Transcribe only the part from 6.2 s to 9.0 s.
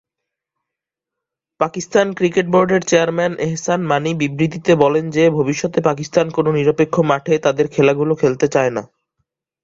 কোন নিরপেক্ষ মাঠে তাদের খেলাগুলো খেলতে চায় না।